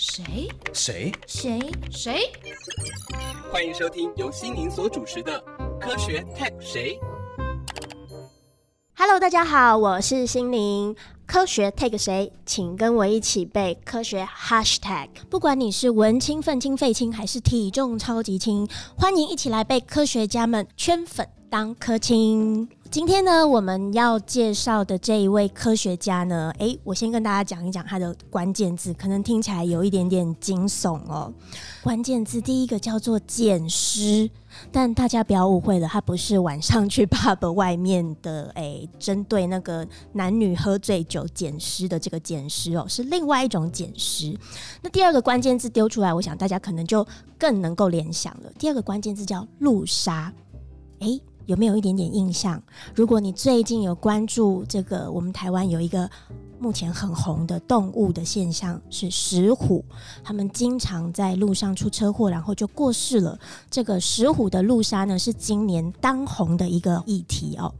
[0.00, 0.48] 谁？
[0.72, 1.12] 谁？
[1.26, 1.58] 谁？
[1.90, 2.32] 谁？
[3.50, 5.42] 欢迎收听由心灵所主持的
[5.80, 6.96] 《科学 Tech 谁》。
[8.94, 10.94] Hello，大家好，我是心灵。
[11.26, 12.32] 科学 take 谁？
[12.46, 15.08] 请跟我一起背科学 hashtag。
[15.28, 22.68] 不管你是文青、愤青、废青，还是体重超级轻，欢迎一起来被科学家们圈粉当科青。
[22.90, 31.32] 今天呢，我们要介绍的这一位科学家呢，诶，我先跟大家讲一讲他的关键字，可能听起来有一点点惊悚哦。
[31.82, 34.28] 关键字第一个叫做捡尸。
[34.72, 44.36] 但大家不要误会了，他不是晚上去 pub 外面的，诶，针对那个男女喝醉酒捡尸的这个捡尸哦，是另外一种捡尸。
[44.82, 47.06] 那第二个关键字丢出来，我想大家可能就
[47.38, 48.50] 更能够联想了。
[48.58, 50.32] 第二个关键字叫路杀，
[51.00, 52.62] 诶，有没有一点点印象？
[52.94, 56.08] 如果你最近有关注这个，我们台湾有一个。
[56.60, 59.84] 目前很红的动物的现象是石虎，
[60.24, 63.38] 他们经常在路上出车祸，然后就过世了。
[63.70, 67.72] 这个石虎的路杀呢，是今年当红的一个议题哦。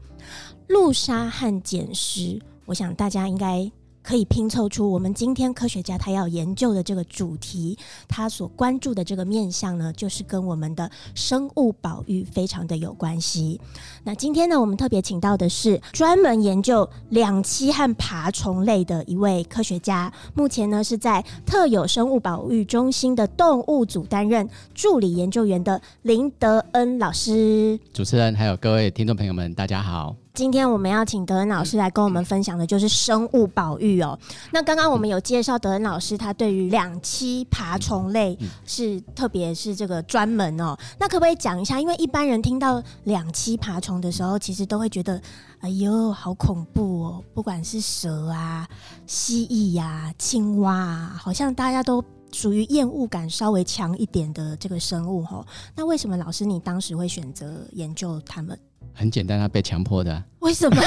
[0.69, 3.69] 路杀和捡尸，我想大家应该。
[4.01, 13.59] 可以拼凑出我们今天科学家他要研究的这个主题，他所关注的这个面向呢，就是跟我们的生物保育非常的有关系。
[14.03, 27.79] 那今天呢，我们特别请到的是专门研究两栖和爬虫类的一位科学家，目前呢是在特有生物保育中心的动物组担任助理研究员的林德恩老师。
[27.93, 30.15] 主持人还有各位听众朋友们，大家好。
[30.33, 34.17] 今天我们要请德恩老师来跟我们分享的就是生物保育哦。
[34.53, 40.77] 那刚刚我们有介绍德恩老师，他对于两栖爬虫类是特别是这个专门哦。
[40.97, 41.79] 那可不可以讲一下？
[41.79, 45.21] 因为一般人听到两栖爬虫的时候，其实都会觉得，
[45.59, 47.23] 哎呦，好恐怖哦！
[47.33, 48.65] 不管是蛇啊、
[49.07, 55.45] 蜥蜴呀、青蛙啊，好像大家都属于厌恶感稍微强一点的这个生物哦。
[55.75, 58.57] 那为什么老师你当时会选择研究它们？
[58.93, 60.23] 很简单，他被强迫的。
[60.39, 60.81] 为什么？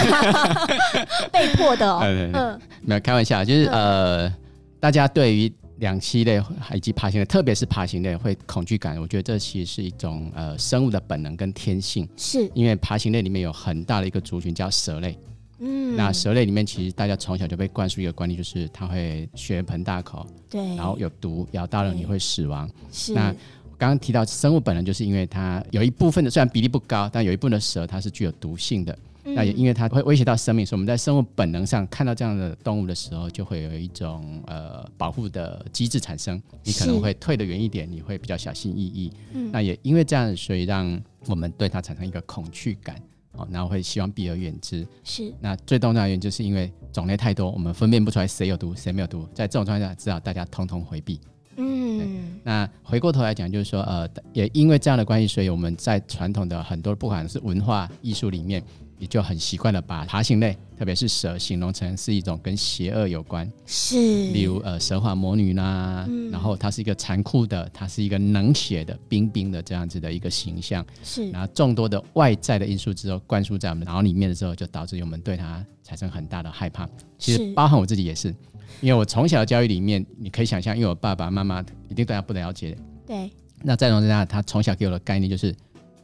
[1.33, 2.01] 被迫的哦。
[2.03, 4.33] 嗯，没有开玩笑，就是呃，
[4.81, 6.43] 大家对于两栖类
[6.75, 12.09] 以及爬行类，特别是爬行类会恐惧感，我觉得这其实是一种呃生物的本能跟天性。
[12.17, 15.19] 是因为爬行类里面有很大的一个族群叫蛇类。
[15.59, 22.69] 嗯，那蛇类里面其实大家从小就被灌输一个观念，就是它会血盆大口，对，然后有毒，咬到了你会死亡。
[22.91, 23.35] 是那。
[23.83, 28.97] 刚刚提到生物本能，就是因为它有一部分的虽然比例不高，但有一部分的蛇它是具有毒性的。
[29.25, 36.41] 那也因为它会威胁到生命，所以我们在生物本能上看到这样的动物的时候，就会有一种呃保护的机制产生。
[36.63, 39.13] 你可能会退得远一点，你会比较小心翼翼。
[39.33, 42.95] 嗯那也因为这样，所以让我们对它产生一个恐惧感
[43.33, 44.87] 哦，然后会希望避而远之。
[45.03, 45.35] 是。
[45.41, 49.27] 那最重要的原因就是因为种类太多，我们分辨不出来谁有毒谁没有毒。
[49.35, 51.19] 在这种状态下，只好大家通通回避。
[51.57, 58.63] 嗯，那回过头来讲，就是说，呃，也因为这样的关系，所以我们在传统的很多不管是文化艺术里面，
[58.99, 76.89] 也就很习惯的把爬行类，特别是蛇，形容成是一种跟邪恶有关，是，例如呃蛇化魔女啦，然后它是一个残酷的，它是一个冷血的、冰冰的这样子的一个形象，是，然后众多的外在的因素之后灌输在我们脑里面的时候，就导致我们对它产生很大的害怕。
[77.19, 78.35] 其实包含我自己也是。
[78.81, 82.77] 因为我从小的教育里面，你可以想象，因为我爸爸妈妈一定对他不了解。
[83.07, 83.31] 对。
[83.63, 85.55] 那在这种之下，他从小给我的概念就是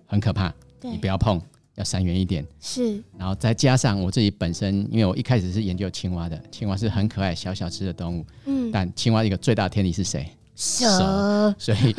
[0.07, 0.53] 很可怕，
[0.83, 1.41] 你不要碰，
[1.75, 2.47] 要闪远一点。
[2.61, 3.03] 是。
[3.17, 8.27] 然后再加上我自己本身，因为我一开始是研究青蛙的，青蛙是很可爱、小小只的动物。
[8.47, 8.71] 嗯。
[8.71, 10.29] 但青蛙一个最大的天敌是谁？
[10.59, 11.55] 蛇。
[11.57, 11.95] 所以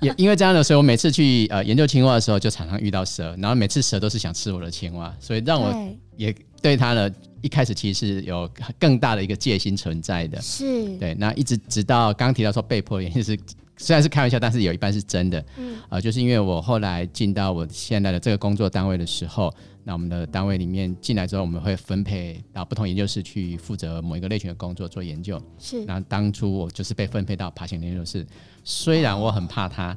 [0.00, 5.72] 也因为这样的，所以我每次去呃研究青蛙的时候，就常常遇到蛇，然后每次蛇都是想吃我的青蛙，所以让我
[6.16, 7.08] 也对它呢。
[7.40, 11.14] 一开始其实是有更大的一个戒心存在的，是对。
[11.14, 13.38] 那一直直到刚刚提到说被迫，原因是
[13.76, 15.44] 虽然是开玩笑，但是有一半是真的。
[15.56, 19.54] 嗯，啊，就是因为我后来进到我现在的这个工作单位的时候，
[19.88, 25.42] 那我们的单位里面进来之后，我们会分配到不同研究室去负责某一个类群的工作做研究。
[25.58, 25.82] 是。
[25.86, 28.26] 那当初我就是被分配到爬行研究室，
[28.62, 29.96] 虽然我很怕它，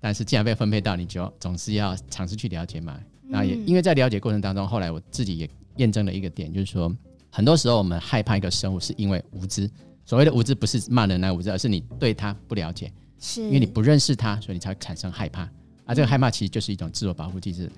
[0.00, 2.98] 但是既然被分配到，你就总是要尝试去了解嘛。
[3.22, 5.48] 那也因为在了解过程当中，后来我自己也。
[5.76, 6.94] 验证了一个点，就是说，
[7.30, 9.70] 很多时候我们害怕一个生物，是因为无知。
[10.04, 15.48] 所谓的无知，不是骂人来无知，而是你对它不了解，是因为你不认识它，所以你才产生害怕。
[15.86, 17.70] 而这个害怕其实就是一种自我保护机制。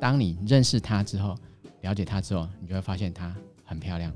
[0.00, 1.36] 当你认识它之后，
[1.82, 4.12] 了解它之后，你就会发现它很漂亮。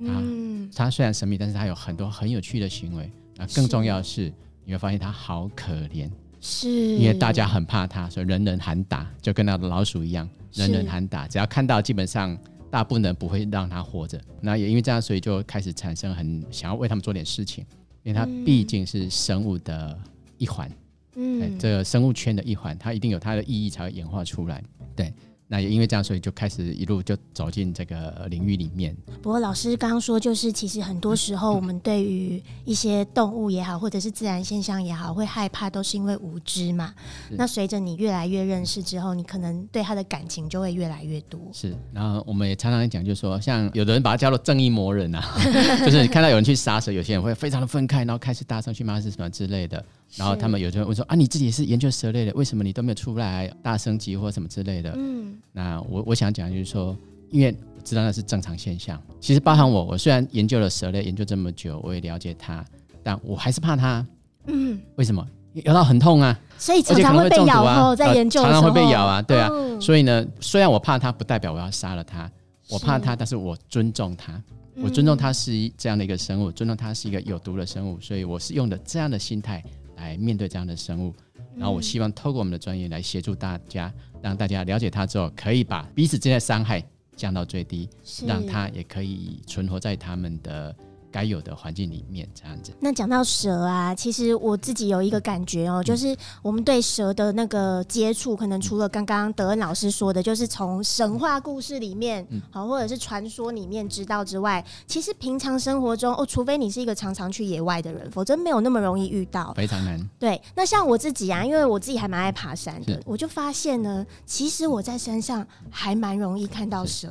[0.00, 3.10] 嗯，它虽然神秘，但是它有很多很有趣的行为。
[3.36, 4.32] 那更重要的是，
[4.64, 6.10] 你会发现它好可怜。
[6.40, 11.26] 是，因为大家很怕它，所以人人喊打，就跟那个老鼠一样，人人喊打。
[11.26, 12.38] 只要看到，基本上。
[12.68, 17.64] 大部分人不会让它活着，那也因为这样，所以就开始产生很想要为他们做点事情。
[18.02, 19.96] 因为它毕竟是生物的
[20.36, 20.74] 一环，哎
[21.16, 24.62] 嗯，这个生物圈的一环，它一定有它的意义才会演化出来。
[24.94, 25.12] 对，
[25.48, 28.96] 那也因为这样，所以就开始一路就走进这个领域里面。
[29.22, 36.92] 不过老师刚刚说，就是其实很多时候我们对于一些动物也好，或者是自然现象也好，会害怕，都是因为无知嘛。
[37.30, 41.40] 那随着你越来越认识之后，你可能对它的感情就会越来越多。
[41.52, 45.22] 是，然后我们也常常讲，就是说，像有的人把它叫做正义魔人啊，
[45.84, 49.84] 就是你看到有人去杀蛇，有些人会非常的愤慨，然后开始大声去骂是什么之类的。
[50.16, 54.92] 然后他们有些人问说啊，你自己也是研究蛇类的，为什么你都没有出来大声级或什么之类的？
[54.96, 56.96] 嗯那我我想讲就是说，
[57.30, 59.00] 因为我知道那是正常现象。
[59.20, 62.64] 其实包含我，我虽然研究了蛇类研究这么久，我也了解它，
[63.02, 64.06] 但我还是怕它。
[64.46, 65.26] 嗯，为什么？
[65.64, 69.48] 咬到很痛啊，所以常而且可能会常被咬啊，后，在呃研究常常会被咬啊，对啊。
[69.50, 72.30] 嗯所以呢，虽然我怕它，不代表我要杀了它。
[72.68, 74.42] 我怕它，但是我尊重它。
[74.82, 79.62] 我尊重它是一这样的一个生物，尊重它是一个有毒的生物，所以我是用的这样的心态
[79.96, 81.14] 来面对这样的生物。
[81.56, 83.92] 然后我希望透过我们的专业来协助大家，
[84.26, 86.84] 让大家了解他之后，可以把彼此之间的伤害
[87.14, 87.88] 降到最低，
[88.26, 90.74] 让他也可以存活在他们的
[91.16, 92.70] 该有的环境里面，这样子。
[92.78, 95.76] 那讲到蛇啊，其实我自己有一个感觉嗯。
[95.76, 102.42] 哦，就是我们对蛇的那个接触，可能除了刚刚德恩老师说的，就是从神话故事里面，嗯。
[102.50, 109.54] 好、或者是传说里面知道之外，其实平常生活中哦，除非你是一个常常去野外的人，否则没有那么容易遇到。
[109.54, 117.10] 非常难，对，那像我自己啊，因为我自己还蛮爱爬山的，我就发现呢，其实我在山上还蛮容易看到蛇，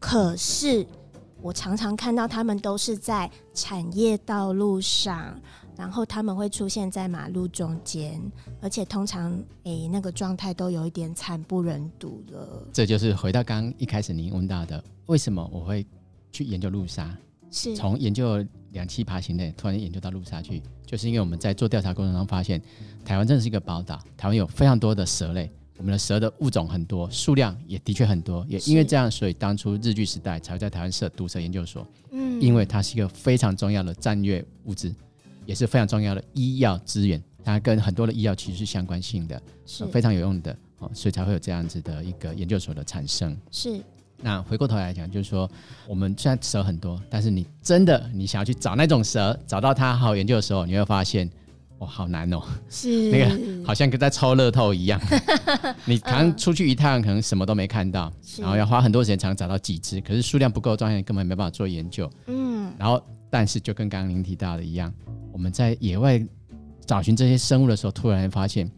[0.00, 0.84] 可是
[1.42, 5.38] 我常常看到他们都是在产业道路上，
[5.76, 8.20] 然后他们会出现在马路中间，
[8.60, 9.32] 而且通常
[9.64, 12.66] 诶、那个状态都有一点惨不忍睹了。
[12.72, 15.86] 这就是回到刚刚一开始您问到的，为什么我会
[16.32, 17.16] 去研究路杀？
[17.50, 22.60] 是，从研究两栖爬行类，突然研究到陆沙去，就是因为我们在做调查过程中发现，
[23.04, 32.40] 台湾真的是一个宝岛，台湾有非常多的蛇类，我们的蛇的物种很多，数量也的确很多，也因为这样，所以当初日据时代才会在台湾设毒蛇研究所，嗯。
[32.40, 34.94] 因为它是一个非常重要的战略物资，
[35.44, 39.84] 也是非常重要的医药资源，它跟很多的医药其实是相关性的，是。
[39.84, 43.36] 呃非常有用的哦，所以才会有这样子的一个研究所的产生。
[43.50, 43.80] 是。
[44.22, 45.50] 那回过头来讲，就是说，
[45.86, 51.30] 我们虽然蛇很多，但是你真的你想要去找那种蛇，找到它好好研究的时候，你会发现，
[51.78, 52.40] 哇，好难哦，
[52.70, 55.00] 是 那个好像跟在抽乐透一样。
[55.84, 62.10] 你可能出去一趟，可能什么都没看到，然后要花很多时间才能找到几只，可是数量不够的状态，根本没办法做研究。
[62.26, 64.92] 嗯然后，但是就跟刚刚您提到的一样，
[65.32, 66.22] 我们在野外
[66.86, 68.70] 找寻这些生物的时候，突然发现，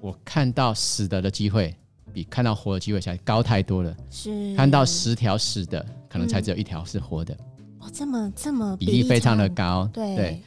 [0.00, 1.74] 我看到死的的机会
[2.12, 3.96] 比看到活的机会才高太多了。
[4.10, 7.36] 是看到十条死的，可能才只有一条是活的，
[7.80, 9.90] 哦这么这么比例非常的差高。
[9.92, 10.40] 对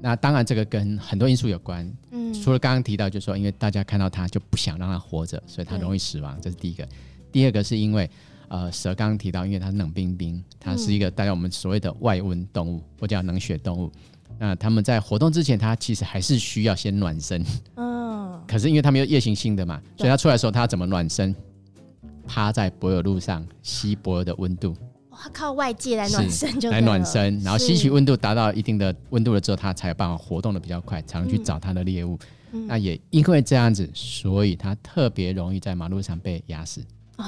[0.00, 6.86] 那当然这个跟很多因素有关，嗯除了刚刚提到，就是说因为大家看到它就不想让它活着，所以它容易死亡，这是第一个。
[7.32, 8.08] 第二个是因为
[8.48, 13.90] 呃蛇刚刚提到，因为它是冷冰冰，它是一个大家我们所谓的外温动物或叫冷血动物。
[14.38, 17.44] 那它们在活动之前，它其实还是需要先暖身。
[17.76, 21.34] 嗯可是因为它们有夜行性的嘛，所以它出来的时候，它怎么暖身？
[22.26, 24.74] 趴在柏油路上吸柏油的温度，
[25.32, 32.18] 靠外界来暖身就来暖身，然后吸取温度达到一定的温度了之后，它才有办法活动的比较快，才能去嗯找它的猎物。
[32.52, 36.80] 嗯那也因为这样子，所以它特别容易在马路上被压死。
[37.16, 37.26] 哦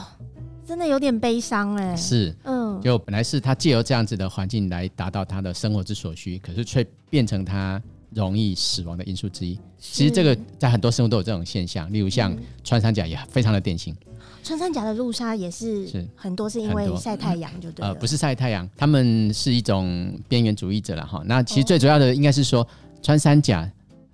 [0.65, 7.81] 真的有点悲伤哎，是，嗯，就本来是它借由这样子的环境来达到它的生活之所需，可是却变成它
[8.11, 9.57] 容易死亡的因素之一。
[9.79, 13.97] 其实这个在很多生物都有这种现象，例如像嗯穿山甲也非常的典型。
[14.47, 16.07] 穿山甲的路杀也是是。
[16.15, 21.21] 很多是因为晒太阳就对了，呃，不是晒太阳，他们是一种边缘主义者了哈。
[21.27, 21.65] 那其实哦。
[21.67, 22.65] 最主要的应该是说，
[23.03, 23.69] 穿山甲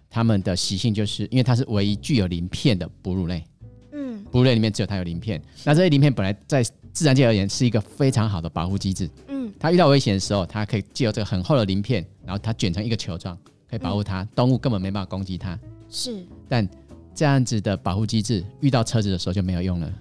[0.08, 3.44] 它们的习性就是因为它是唯一具有鳞片的哺乳类，
[3.92, 4.24] 嗯。
[4.30, 5.38] 哺乳类里面只有它有鳞片。
[5.64, 9.52] 那这些鳞片本来在自然界而言是一个非常好的保护机制，嗯。
[9.60, 13.36] 它遇到危险的时候，它可以借由这个很厚的鳞片，然后它卷成一个球状，
[13.68, 15.58] 可以保护它，动物根本没办法攻击它。
[15.90, 16.24] 是。
[16.48, 16.66] 但
[17.14, 19.92] 这样子的保护机制遇到车子的时候就没有用了，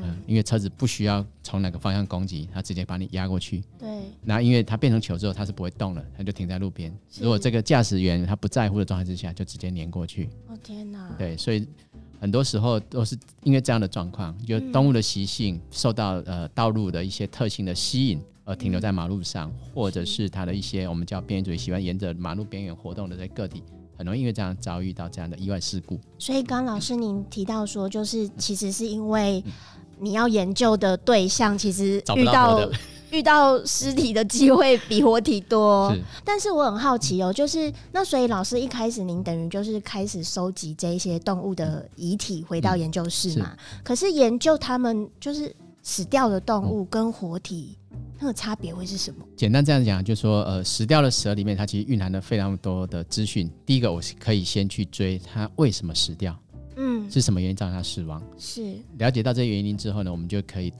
[0.00, 3.62] 嗯嗯，因为车子不需要从哪个方向攻击，它直接把你压过去。
[3.78, 3.88] 对
[4.22, 6.92] 那因为它变成球之后，它是不会动了，它就停在路边。
[7.20, 10.28] 如果这个驾驶员他不在乎的状态之下，就直接碾过去。
[10.48, 11.66] 哦天哪对，所以
[12.20, 23.62] 很多时候都是因为这样的状况，就嗯动物的习性受到呃道路的一些特性的吸引，而停留在马路上，或者是它的一些我们叫边缘主义喜欢沿着马路边缘活动的这个体，
[23.96, 25.98] 很容易因为这样遭遇到这样的意外事故。
[26.18, 29.42] 所以刚老师您提到说，就是其实是因为
[30.00, 32.70] 你要研究的对象，其实遇到
[33.10, 35.92] 遇到尸体的机会比活体多。
[35.92, 43.56] 是但是我很好奇哦，就是那所以老师一开始您等于就是开始收集这一些动物的遗体回到研究室嘛？
[43.82, 47.76] 可是研究他们就是死掉的动物跟活体
[48.20, 49.24] 那个差别会是什么？
[49.36, 53.50] 简单这样讲，就是说呃，死掉的蛇里面，它其实蕴含了非常多的资讯。
[53.66, 56.38] 第一个，我是可以先去追它为什么死掉，
[56.76, 58.22] 嗯，是什么原因造成他死亡。
[58.38, 58.76] 是。
[58.98, 60.72] 了解到这些原因之后呢，我们就可以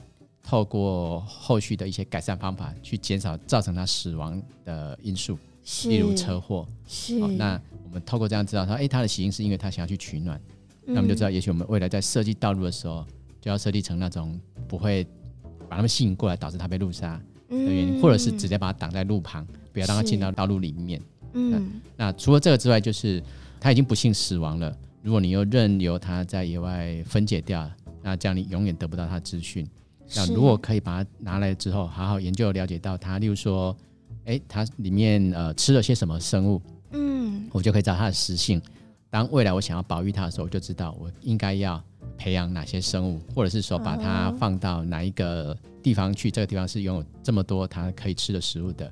[0.43, 6.67] 透过后续的一些改善方法，去减少造成他死亡的因素，是，例如车祸。
[6.87, 10.41] 是、哦，那我们透过这样知道说，哎，他的起因是因为他想要去取暖，
[10.87, 10.93] 嗯。
[10.93, 13.05] 那我们就知道，也许我们未来在设计道路的时候，
[13.39, 15.05] 就要设计成那种不会
[15.69, 21.01] 把他们吸引过来，导致他被路杀的的原因，或者是直接把他挡在路旁，不要让他进到道路里面。
[21.33, 21.81] 嗯。
[21.95, 23.21] 那除了这个之外，就是
[23.59, 27.69] 他已经不幸死亡了，如果你又任由它在野外分解掉，
[28.01, 29.67] 那这样你永远得不到它的资讯。
[30.15, 33.75] 那如果可以把它拿来之后，好好研究了解到它，例如说，
[34.25, 38.61] 哎，它里面呃吃了些什么生物，嗯我就可以知道它的食性。
[39.09, 41.81] 当未来我想要保育它的时候，我就知道我应该要
[42.17, 46.29] 培养哪些生物，或者是说把它哦放到哪一个地方去。
[46.29, 48.91] 这个地方是拥有这么多它可以吃的食物的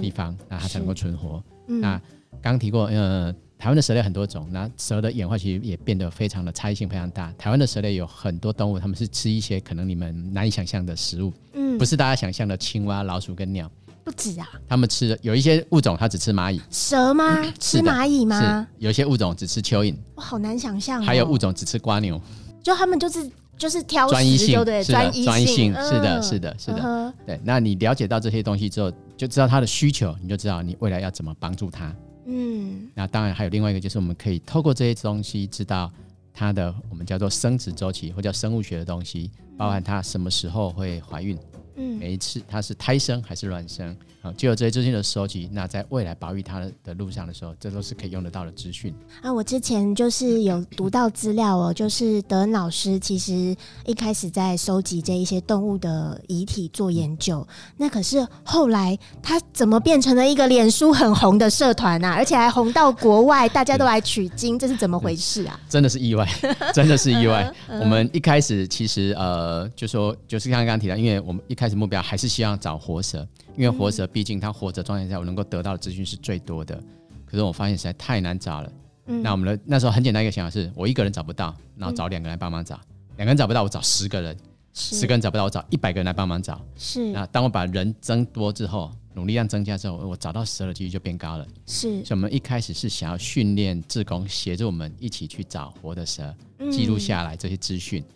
[0.00, 1.42] 地方，那它才能够存活。
[1.68, 1.98] 嗯那
[2.42, 7.32] 刚刚提过，呃，台湾的蛇类很多种，那蛇的演化其实也变得非常的差异性非常大。
[7.38, 13.70] 台湾的蛇类有很多动物，它们是吃一些可能你们难以想象的食物，嗯不是大家想象的青蛙、老鼠跟鸟。
[14.04, 17.42] 不止啊，它们吃的有一些物种它只吃蚂蚁，蛇吗？
[17.58, 18.84] 吃蚂蚁吗是？
[18.84, 21.04] 有一些物种只吃蚯蚓，我好难想象、哦。
[21.04, 22.20] 还有物种只吃瓜牛。
[22.62, 26.80] 就他们就是就是挑专一性专一性嗯是的，是的，是的。
[26.84, 31.92] 嗯对，那你了解到这些东西之后，就知道它的需求，你就知道你未来要怎么帮助它。
[32.26, 32.88] 嗯。
[32.94, 35.90] 那当然还有另外一个，就是我们可以透过这些东西知道
[36.34, 41.38] 它的我们叫做生殖周期或叫生物学的东西，包含它什么时候会怀孕，
[41.76, 48.94] 嗯每一次它是胎生还是卵生，啊，就有这些资讯的收集，那在未来保育它的的路上的时候，这都是可以用得到的资讯。
[49.22, 53.54] 啊，我之前就是有读到资料哦，就是德恩老师其实
[53.84, 65.60] 一开始在收集这一些动物的遗体做研究，那可是后来他怎么变成了一个脸书很红的社团啊，而且还红到国外，大家都来取经，这是怎么回事啊？
[65.68, 66.26] 真的是意外，
[66.74, 67.52] 真的是意外。
[67.68, 76.82] 嗯我们一开始其实呃，就说就是刚刚提到，因为我们一开始目标还是希望找活蛇，因为活蛇毕竟它活着状态下，我能够得到的资讯是最多的。
[77.24, 78.72] 可是我发现实在太难找了。
[79.08, 82.74] 嗯那我们的那时候很简单一个想法是，我一个人找不到，然后找两个人来帮忙找。
[83.16, 84.34] 两个人找不到，我找十个人；
[84.74, 86.60] 十个人找不到，我找一百个人来帮忙找。
[86.76, 91.46] 是那当我把人增多之后，努力量增加之后，我找到蛇的几率就变高了。
[91.66, 96.34] 是所以我们一开始是想要训练志工协助我们一起去找活的蛇，
[96.70, 98.02] 记录下来这些资讯。
[98.02, 98.15] 嗯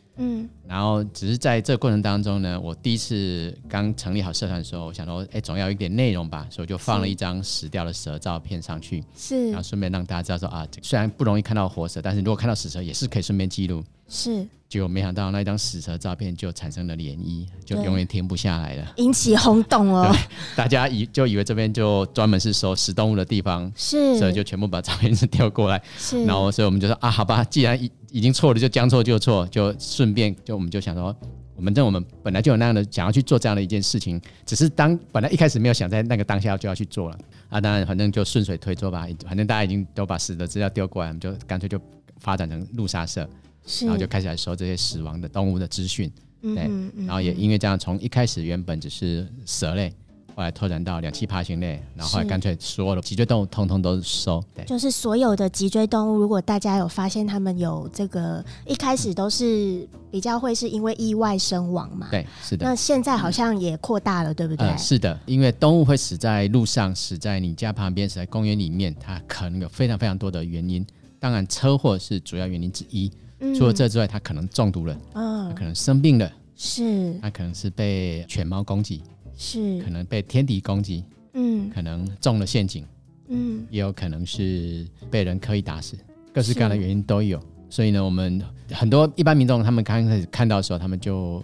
[0.67, 9.47] 然后只是在这个过程当中呢，我第一次刚成立好社团的时候，我想说，哎，总要有一点内容吧，所以我就放了一张死掉的蛇照片上去，是。
[9.51, 13.83] 然后顺便让大家知道说啊，这虽然不容易看到活蛇，但是如果看到死蛇也是可以顺便记录。
[14.09, 18.95] 是结果没想到那一张死蛇照片就产生了涟漪，就永远停不下来了。
[18.99, 20.15] 引起轰动哦，
[20.55, 25.83] 大家以就以为这边就专门是收死动物的地方，是所以就全部把照片是 丢过来。
[25.99, 31.13] 是然后所以我们就说啊，好吧，既然已已经错了，就将错就错，就顺便就我们就想说，
[31.57, 41.77] 我们这我们本来就有那样的想要去做这样的一件事情，只是当本来一开始没有想在那个当下就要去做了啊，当然反正就顺水推舟吧，反正大家已经都把死的资料丢过来，我们就干脆就
[42.21, 43.29] 发展成路杀社，是
[43.83, 46.11] 然后就开始来收这些死亡的动物的资讯，
[46.43, 49.93] 对嗯嗯然后也因为这样，从一开始原本只是蛇类。
[50.37, 54.43] 后来拓展到两栖爬行类，然后后来干脆所有的脊椎动物通通都收。
[54.55, 62.07] 对，就是所有的脊椎动物，如果大家有发现它们有这个，一开始都是比较会是因为意外身亡嘛。
[62.13, 62.65] 对，是的。
[62.65, 64.67] 那现在好像也扩大了，对不对？
[64.67, 70.87] 呃，是的，因为动物会死在路上，死在你家旁边，死在公园里面，它可能有非常非常多的原因。
[71.19, 73.11] 当然，车祸是主要原因之一。
[73.41, 73.55] 嗯。
[73.55, 77.15] 除了这之外，它可能中毒了，它嗯，可能生病了，是。
[77.21, 79.03] 它可能是被犬猫攻击，
[79.37, 79.81] 是。
[79.83, 81.05] 可，能被天敌攻击，
[81.35, 81.69] 嗯。
[81.71, 82.87] 可能中了陷阱，
[83.29, 83.67] 嗯。
[83.71, 85.97] 也有可能是被人刻意打死，
[86.33, 87.41] 各式各样的原因都有。
[87.69, 88.43] 所以呢，我们
[88.73, 91.43] 很多一般民众他们刚开始看到的时候，他们就，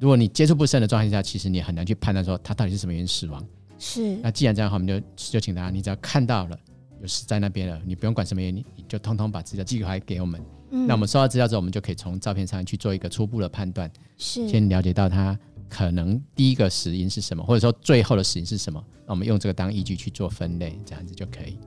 [0.00, 3.44] 如果你接触不深的状态下，其实你很难去判断说他到底是什么原因死亡。
[3.78, 4.16] 是。
[4.16, 5.00] 那既然这样的话，我们就
[5.32, 6.58] 就请大家，你只要看到了
[7.00, 10.40] 有死在那边了，你不用管什么原因，你就通通把自己的寄回来给我们。
[10.70, 18.82] 嗯那我们收到资料之后，我们就可以从照片上去做一个初步的判断，是先了解到它可能第一个死因是什么，或者说最后的死因是什么。
[19.06, 21.58] 那我们用这个当依据去做分类，这样子就可以。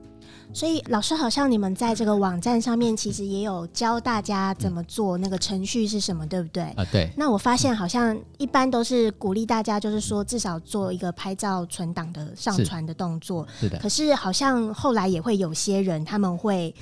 [0.52, 6.62] 所以老师好像你们在这个网站上面其实也有教大家怎么做，那个程序是什么，对不对？
[6.62, 13.46] 啊，对，那我发现好像一般都是鼓励大家，就是说至少做一个拍照存档的上传的动作。
[13.58, 16.72] 是的可，是好像后来也会有些人他们会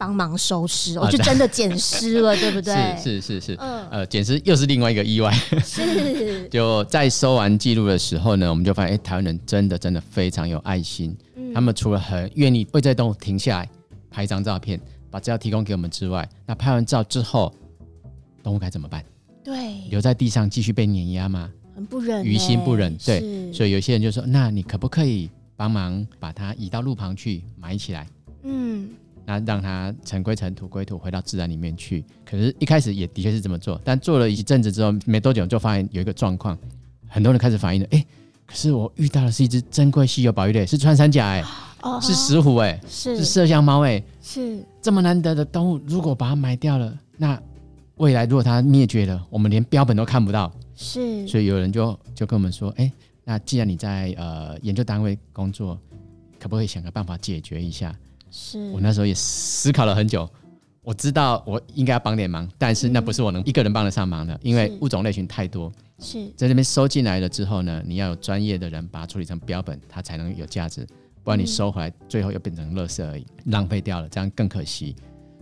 [0.00, 2.74] 帮忙收尸，我、啊对就真的捡尸了， 对不对？
[2.96, 5.30] 是是是是，嗯，呃，捡尸又是另外一个意外。
[5.62, 11.14] 是， 就在收完记录的时候呢，我们就发现，哎、台湾人真的真的非常有爱心。
[11.36, 13.68] 嗯他们除了很愿意为这动物停下来
[14.08, 14.80] 拍一张照片，
[15.10, 17.52] 把资料提供给我们之外，那拍完照之后，
[18.42, 19.04] 动物该怎么办？
[19.44, 21.50] 对，留在地上继续被碾压吗？
[21.76, 28.06] 很不忍欸，于心不忍对所以有些人就说，那你可不可以帮忙把它移到路旁去埋起来？
[28.44, 28.88] 嗯，
[29.30, 32.04] 那让它尘归尘，土归土，回到自然里面去。
[32.24, 36.58] 可是，一开始也的确是这么做，但做了一阵子之后，没多久就发现有一个状况，
[37.06, 38.04] 很多人开始反映了，哎、
[38.44, 41.44] 可是我遇到的是一只珍贵稀有保育类，是穿山甲、哎、
[41.82, 47.40] 哦是石虎、哎，是是麝香猫、哎，是，这么难得的动物，如果把它埋掉了，那
[47.98, 50.52] 未来如果它灭绝了，我们连标本都看不到。
[50.74, 52.90] 是，所以有人就就跟我们说，哎、
[53.22, 55.78] 那既然你在呃研究单位工作，
[56.40, 57.94] 可不可以想个办法解决一下？
[58.30, 58.70] 是。
[58.70, 60.28] 我那时候也思考了很久，
[60.82, 66.26] 我知道我应该要帮点忙，但是那不是我能一个人帮得上忙的，因为物种类型太多，是。
[66.36, 70.86] 在这边收进来了之后呢，你要有专业的人把它处理成标本，它才能有价值，
[71.22, 74.96] 不然你收回来最后又变成垃圾而已，浪费掉了，这样更可惜。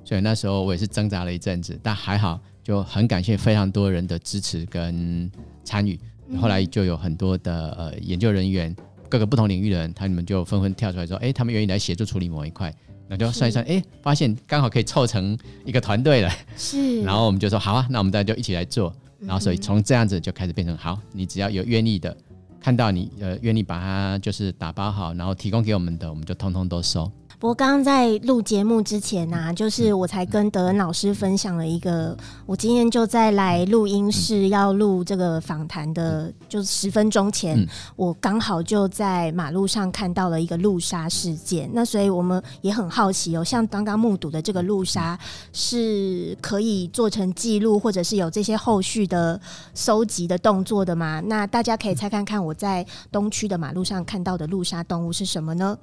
[0.05, 5.31] 所以那时候我也是挣扎了一阵子，但还好，就很感谢非常多人的支持跟
[5.63, 6.01] 参与。
[6.41, 8.75] 后来就有很多的呃研究人员，
[9.09, 12.75] 各个不同领域的人，他你们就纷纷跳出来说，哎、他们愿意来协助处理某一块。
[13.09, 16.31] 那就算一算，哎、发现刚好可以凑成一个团队了。
[16.57, 18.95] 是， 然后我们就说好啊，那我们大家就一起来做。
[19.21, 22.17] 然后所以从这样子就开始变成好，你只要有愿意的，
[22.61, 27.11] 看到你呃愿意把它就是打包好，然后提供给我们的，我们就通通都收。
[27.41, 41.71] 不过刚刚在录节目之前呢、就是我才跟德恩老师分享了一个，我今天就在来录音室要录这个访谈的，就是十分钟前，嗯我刚好就在马路上看到了一个路杀事件。
[41.73, 45.17] 那所以我们也很好奇哦，像刚刚目睹的这个路杀
[45.53, 49.41] 是可以做成记录，或者是有这些后续的
[49.75, 51.21] 搜集的动作的吗？
[51.27, 55.79] 那大家可以猜看看我在东区的马路上看到的路杀动物是什么呢？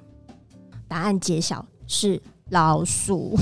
[0.87, 3.37] 答案揭晓是老鼠。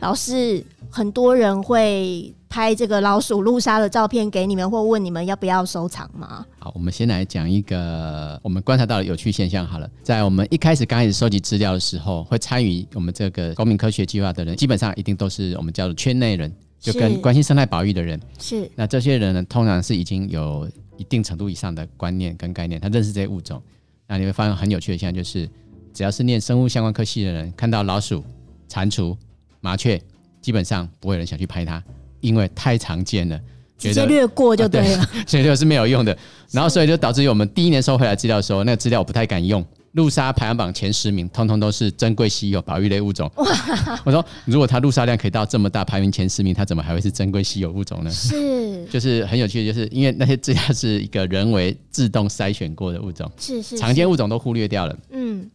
[0.00, 6.44] 老师，很多人会拍这个老鼠路杀的照片给你们，或问你们要不要收藏吗？
[6.58, 9.88] 好，我们先来讲一个我们观察到的有趣现象好了。
[10.02, 18.20] 在我们一开始刚开始收集资料的时候，会参与我们这个公民科学计划的人，基本上一定都是我们叫做圈内人，就跟关心生态保育的人。
[18.38, 23.62] 是那这些人呢，通常是已经有一定程度以上的观念跟概念，他认识这些物种。
[24.08, 25.48] 那你会发现很有趣的现象就是，
[25.92, 28.24] 只要是念生物相关科系的人，看到老鼠、
[28.68, 29.16] 蟾蜍、
[29.60, 30.00] 麻雀，
[30.40, 31.82] 基本上不会有人想去拍它，
[32.20, 33.40] 因为太常见了，
[33.78, 35.08] 直接略过就对了。
[35.26, 36.16] 所以就是没有用的。
[36.50, 39.64] 然后所以就导致于我们第一年收回来资料的时候，那个资料我不太敢用。
[39.92, 43.30] 陆沙排行榜前十名，通通都是珍贵稀有保育类物种。
[44.06, 48.10] 我说，如果它陆沙量可以到这么大，排名前十名，它怎么还会是珍贵稀有物种呢？
[48.10, 54.98] 是 就是很有趣的，就是因为那些资料是一个人为自动筛选过的物种，是是，常见物种都忽略掉了。
[55.10, 55.46] 嗯，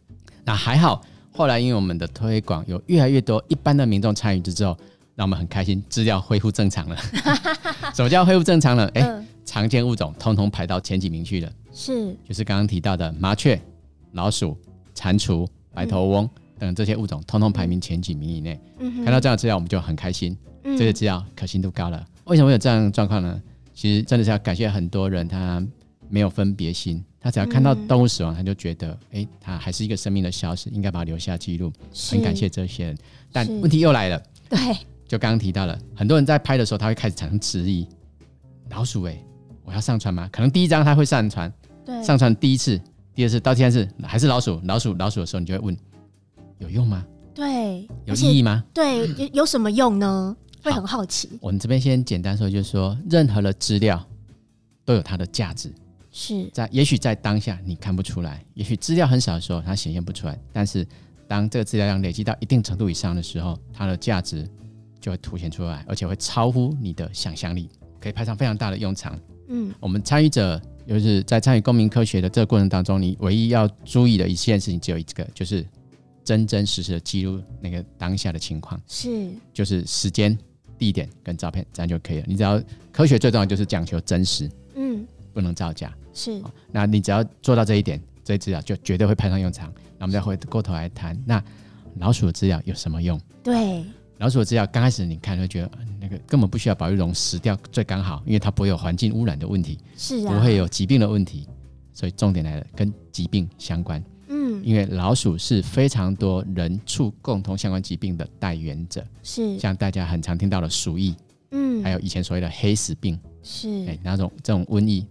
[0.48, 4.74] 那还好，后来因为我们的推广有越来越多一般的民众参与之后，
[5.14, 6.96] 让我们很开心，资料恢复正常了。
[7.94, 8.88] 什么叫恢复正常了？
[8.94, 13.60] 哎、嗯常见物种通通排到前几名去了，是就是刚刚提到的麻雀、
[14.12, 14.56] 老鼠、
[14.94, 18.58] 蟾蜍、白头翁等这些物种，通通排名前几名以内。
[18.78, 20.34] 嗯哼看到这样的资料，我们就很开心，
[20.64, 22.02] 嗯这些资料可信度高了。
[22.24, 23.38] 为什么会有这样的状况呢？
[23.74, 25.62] 其实真的是要感谢很多人，他
[26.08, 31.70] 没有分别心，他只要看到嗯动物死亡，他就觉得，哎、它还是一个生命的消失，应该把它留下记录。
[32.10, 32.98] 很感谢这些人，
[33.30, 34.58] 但问题又来了，对
[35.06, 37.86] 就刚刚提到了，很多人在拍的时候，他会开始产生质疑：
[38.70, 39.22] 老鼠哎、
[39.62, 40.26] 我要上传吗？
[40.32, 41.52] 可能第一张他会上传，
[41.84, 42.80] 对上传第一次、
[43.14, 45.76] 第二次到第三次还是老鼠、老鼠、老鼠的时候，你就会问：
[46.56, 47.04] 有用吗？
[47.34, 48.64] 对，有意义吗？
[48.72, 50.34] 对有有什么用呢？
[50.62, 54.02] 会很好奇，我们这边先简单说，就是说，任何的资料
[54.86, 55.70] 都有它的价值，
[56.20, 60.84] 是在也许在当下你看不出来，也许资料很少的时候它显现不出来，但是
[61.28, 64.44] 当这个资料量累积到一定程度以上的时候，它的价值
[65.00, 67.68] 就会凸显出来，而且会超乎你的想象力，
[68.00, 69.16] 可以派上非常大的用场。
[69.46, 75.64] 嗯我们参与者就是在参与公民科学的这个过程当中，你唯一要注意的一件事情只有一个，就是
[76.24, 80.36] 真真实实的记录那个当下的情况，是就是时间、
[80.76, 82.24] 地点跟照片，这样就可以了。
[82.26, 85.94] 你只要科学最重要就是讲求真实，嗯不能造假。
[86.18, 89.72] 是那你只要做到这一点，这些资料就绝对会派上用场。
[89.98, 91.42] 那我们再回过头来谈，那
[91.98, 93.20] 老鼠的资料有什么用？
[93.42, 93.84] 对，
[94.18, 101.46] 老鼠的资料刚开始你看会觉得呃那个根本不需要保育笼死掉最刚好，因为它不会有环境污染的问题，是啊，不会有疾病的问题。
[101.92, 111.16] 所以重点来了，跟疾病相关，嗯，因为老鼠是非常多人畜共同相关疾病的代源者，是，像大家很常听到的鼠疫，
[111.50, 115.04] 嗯，还有以前所谓的黑死病，是，哎，那种这种瘟疫，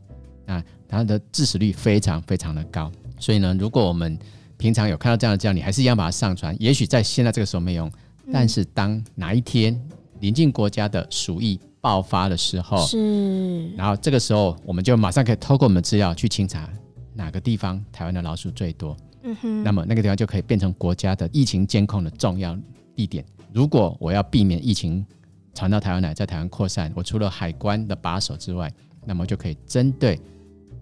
[0.45, 2.91] 那它的致死率非常非常的高。
[3.19, 4.17] 所以呢，如果我们
[4.57, 6.55] 平常有看到这样的资料，你还是一样把它上传。
[6.59, 7.87] 也许在现在这个时候没用，
[8.25, 9.79] 嗯但是当哪一天
[10.19, 16.69] 邻近国家的鼠疫爆发的时候，是，然后这个时候我们就马上可以透过我们的资料去清查
[17.13, 22.57] 哪个地方台湾的老鼠最多，嗯哼，那么那个地方就可以变成国家的疫情监控的重要
[22.95, 23.23] 地点。
[23.53, 25.05] 如果我要避免疫情
[25.53, 28.71] 传到台湾来，在台湾扩散，我除了海关的把守之外，
[29.05, 30.19] 那么就可以针对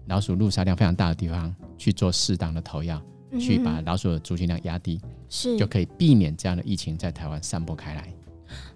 [0.06, 8.12] 老鼠路杀量非常大的地方去做适当的投药，嗯去把老鼠的族群量压低，是就可以避免这样的疫情在台湾散播开来。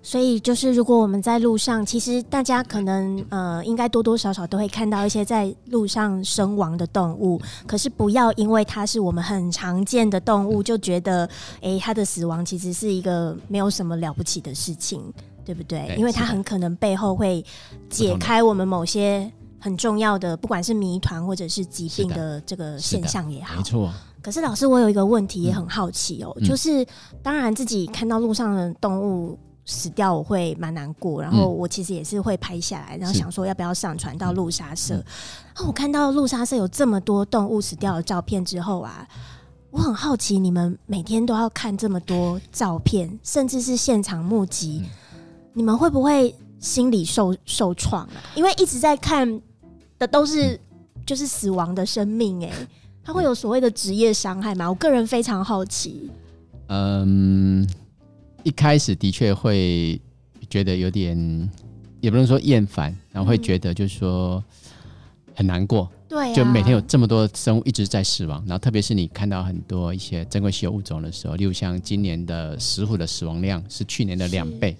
[0.02, 7.40] 所以就是，如果我们在路上，其实大家可能呃，应该多多少少都会看到一些在路上身亡的动物。
[7.68, 11.28] 可是不要因为它是我们很常见的动物，就觉得
[11.60, 15.00] 诶，它的死亡其实是一个没有什么了不起的事情，
[15.44, 15.86] 对不对？
[15.86, 17.44] 对因为它很可能背后会
[17.88, 23.62] 解开我们某些很重要的，不管是谜团或者是疾病的的这个现象也好没。
[23.62, 23.92] 错，
[24.22, 26.86] 可是老师，我有一个问题也很好奇哦，嗯就是
[27.22, 34.96] 当然自己看到路上的动物死掉，我会蛮难过，然后我其实也是会拍下来，然后想说要不要上传到路杀社。
[34.96, 35.04] 嗯
[35.58, 39.06] 那、我看到路杀社有这么多动物死掉的照片之后啊，
[39.70, 44.90] 我很好奇，你们每天都要看这么多照片，甚至是现场目击，嗯
[45.52, 48.22] 你们会不会心理受受创啊？
[48.36, 49.40] 因为一直在看
[50.00, 50.58] 的都是
[51.06, 52.50] 就是死亡的生命、哎，
[53.04, 54.68] 它会有所谓的职业伤害吗？
[54.68, 56.10] 我个人非常好奇。
[56.68, 57.68] 嗯，
[58.42, 60.00] 一开始的确会
[60.48, 61.50] 觉得有点，
[62.00, 64.42] 也不能说厌烦，然后会嗯觉得就是说
[65.34, 74.74] 很难过，对、啊，就每天有这么多生物一直在死亡，然后特别是你看到很多一些珍贵稀有物种的时候，例如像今年的石虎的死亡量是去年的两倍，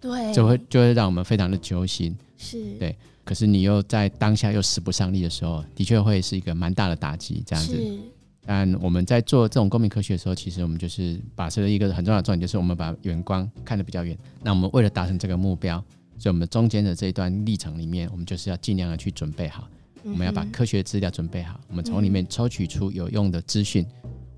[0.00, 2.16] 对，就会就会让我们非常的揪心。
[2.38, 7.98] 是对可是你又在当下又使不上力的时候，的确会是一个蛮大的打击，这样子。
[8.44, 14.18] 但我们在做这种公民科学的时候，其实我们就是把持了一个很重要的重点，就是我们把远光看得比较远。
[14.42, 15.78] 那我们为了达成这个目标，
[16.18, 19.68] 所以我们中间的这一段历程里面，我们就是要尽量的去准备好，
[20.02, 23.86] 我们要把科学资料准备好，我们从里面抽取出有用的资讯，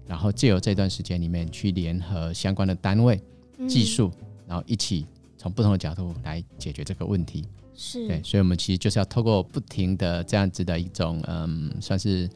[0.06, 3.18] 然后借由这段时间里面去联合相关的单位、
[3.56, 4.12] 嗯技术，
[4.46, 5.06] 然后一起
[5.38, 7.42] 从不同的角度来解决这个问题。
[7.76, 8.06] 是。
[8.08, 12.28] 对，所以我们其实就是要透过不停的这样子的一种，嗯，算是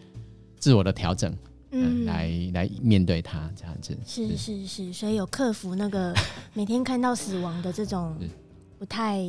[0.58, 1.34] 自我的调整，
[1.70, 3.96] 嗯，来来面对它这样子。
[4.06, 4.66] 是是。
[4.66, 6.14] 是，所以有克服那个
[6.54, 8.16] 每天看到死亡的这种
[8.78, 9.24] 不太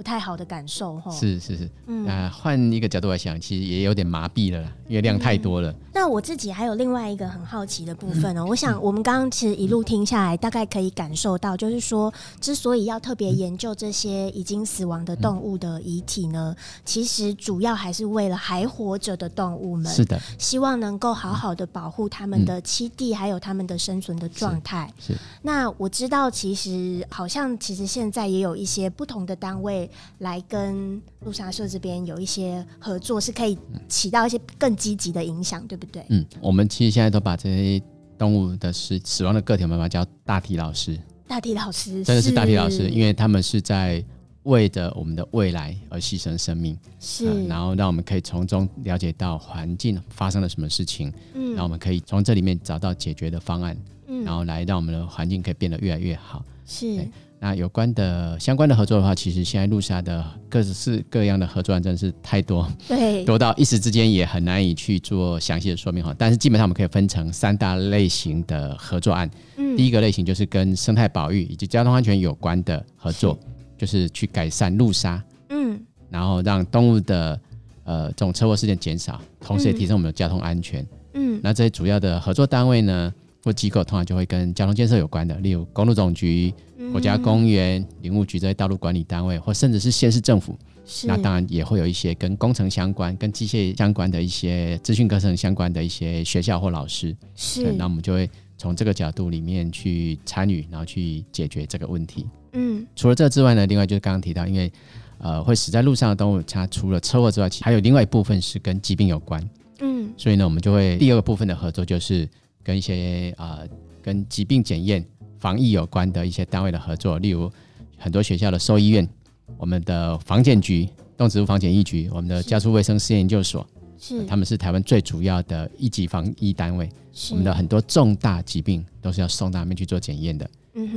[0.00, 2.06] 不太好的感受哈。，是是是，嗯。
[2.06, 5.74] 那换一个角度来想，其实也有点麻痹了啦，因为量太多了。
[5.92, 12.10] 那我自己还有另外一个很好奇的部分嗯哦，我想我们刚刚其实一路听下来，大概可以感受到，就是说，
[12.40, 24.90] 之所以要特别研究这些已经死亡的动物的遗体呢，其实主要还是为了还活着的动物们，是的，希望能够好好的保护他们的栖地，还有他们的生存的状态。
[24.98, 36.04] 是那我知道，其实好像其实现在也有一些不同的单位来跟陆沙社这边有一些合作，是可以起到一些更积极的影响，对不对？
[36.08, 37.82] 嗯，我们其实现在都把这些
[38.18, 44.04] 动物的死死亡的个体，我们把它叫大体老师，大体老师真的是大体老师，因为为他们是在
[44.44, 51.50] 为着我们的未来而牺牲生命，是、呃然后让我们可以从中了解到环境发生了什么事情，嗯。
[51.50, 53.76] 然后我们可以从这里面找到解决的方案，
[54.06, 54.24] 嗯。
[54.24, 56.42] 然后来让我们的环境可以变得越来越好。
[56.66, 56.96] 是。
[56.96, 57.10] 对
[57.42, 66.14] 那有关的相关的合作的话，其实现在陆沙的各式各样的合作案真的是太多，对 多到一时之间也很难以去做详细的说明哈。
[66.18, 69.28] 但是基本上我们可以分成三大类型的合作案。
[69.56, 73.38] 嗯第一个类型就是跟生态保育以及交通安全有关的合作，
[73.78, 77.40] 就是去改善路杀，嗯然后让动物的
[77.84, 80.86] 呃这种车祸事件减少，同时也提升我们的交通安全。
[81.14, 83.10] 嗯那这些主要的合作单位呢
[83.44, 90.58] 或机构，通常就会跟交通建设有关的，例如公路总局、嗯国家公园、林务局这些道路管理单位，或甚至是县市政府。
[90.86, 97.16] 是那当然也会有一些跟工程相关、跟机械相关的一些资讯课程相关的一些学校或老师。
[97.36, 102.26] 是那我们就会从这个角度里面去参与，然后去解决这个问题。
[102.54, 104.72] 嗯除了这之外呢，另外就是刚刚提到，因为
[105.18, 109.48] 呃会死在路上的动物，它除了车祸之外，其实还有另外一部分是跟疾病有关，
[109.80, 112.28] 嗯所以呢，我们就会第二个部分的合作就是
[112.62, 113.66] 跟一些呃
[114.02, 115.04] 跟疾病检验
[115.38, 117.50] 防疫有关的一些单位的合作，例如
[117.96, 119.08] 很多学校的兽医院、
[119.56, 123.66] 我们的防检局、动植物防检疫局、我们的家畜卫生试验研究所，
[123.98, 126.88] 是他们是台湾最主要的一级防疫单位。
[127.12, 130.48] 是我们的很多重大疾病都是要送到那边去做检验的。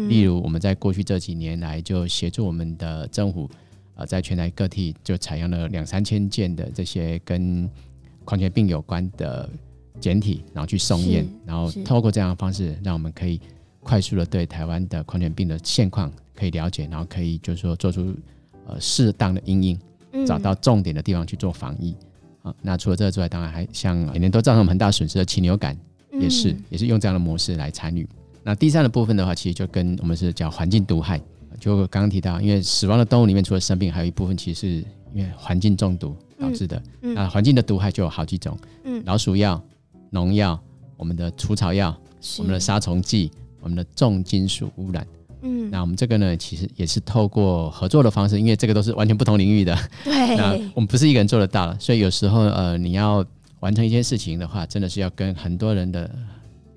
[0.07, 3.49] 例如，我们在过去这几年来就协助我们的政府，
[3.95, 7.67] 呃，在全台各地就采用了两三千件的这些跟
[8.23, 9.49] 狂犬病有关的
[9.99, 13.39] 检体，然后去送验，然后透过这样的方式，让我们可以
[13.81, 18.13] 快速的对台湾的狂犬病的现况可以了解，然后可以就是说做出
[18.65, 19.79] 呃适当的应应，
[20.11, 21.95] 嗯找到重点的地方去做防疫。
[22.41, 25.77] 啊，那除了这个之外，当然还像每年都造成我们很大损失的禽流感，
[26.11, 28.05] 也是、嗯也是用这样的模式来参与。
[28.43, 31.21] 那第三的部分的话，其实就跟我们是叫环境毒害，
[31.57, 36.83] 就刚刚提到，因为死亡的动物里面除了生病，还有一部分其实是因为环境中毒导致的。
[37.01, 39.63] 嗯那环境的毒害就有好几种，嗯老鼠药、
[40.13, 40.57] 农药、
[40.95, 41.93] 我们的除草药、
[42.37, 45.05] 我们的杀虫剂、我们的重金属污染。
[45.41, 45.69] 嗯。
[45.71, 50.37] 那我们这个呢，其实也是透过合作的方式，因为这个都是完全不同领域的，对。
[50.37, 53.25] 那我们不是一个人做得到了，所以有时候呃，你要
[53.59, 56.09] 完成一件事情的话，真的是要跟很多人的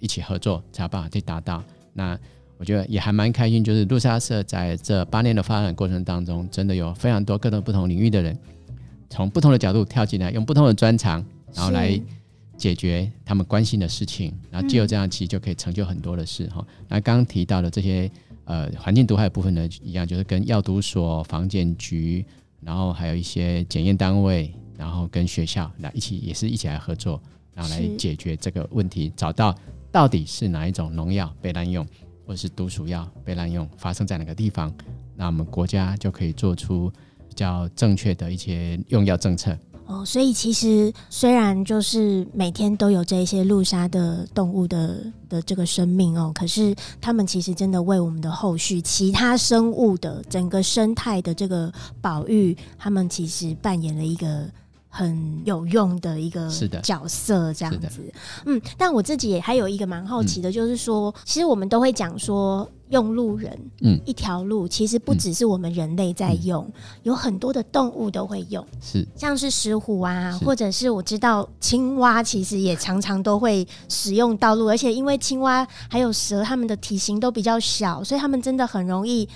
[0.01, 1.63] 一起合作才有办法去达到。
[1.93, 2.19] 那
[2.59, 8.39] 我觉得也还蛮开心，就是路莎社在这八年的发展过程当中，真的有非常多各种不同领域的人，
[9.11, 11.23] 从不同的角度跳进来，用不同的专长，
[11.55, 12.03] 然后来是
[12.57, 16.67] 解决他们关心的事情，然后借由这样，其实就可以成就很多的事哈。
[16.89, 18.11] 那刚刚提到的这些
[18.45, 22.25] 呃环境毒害的部分呢，一样就是跟药毒所、防检局，
[22.61, 27.21] 然后还有一些检验单位，然后跟学校来一起，也是一起来合作，
[27.55, 29.55] 然后来解决这个问题，找到
[29.93, 31.87] 到底是哪一种农药被滥用，
[32.27, 34.75] 或者是毒鼠药被滥用，发生在哪个地方，
[35.15, 36.91] 那我们国家就可以做出
[37.29, 39.57] 比较正确的一些用药政策。
[39.87, 54.51] 哦，所以其实虽然就是每天都有这一些路杀的动物的的这个生命哦，可是他们其实真的为我们的后续其他生物的整个生态的这个保育，他们其实扮演了一个。
[54.97, 56.49] 很有用的一个
[56.83, 58.01] 角色，这样子，
[58.47, 64.01] 嗯，但我自己也还有一个蛮好奇的，就是说，其实我们都会讲说，用路人，嗯。
[64.07, 66.67] 一条路，其实不只是我们人类在用，
[67.03, 68.67] 有很多的动物都会用。
[68.81, 69.07] 是。
[69.15, 79.29] 像是石虎啊，或者是我知道青蛙，其实也常常都会使用道路，而且因为青蛙还有蛇，它们的体型都比较小，所以它们真的很容易，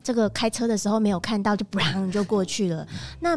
[0.00, 2.86] 这个开车的时候没有看到就不让就过去了。
[3.18, 3.36] 那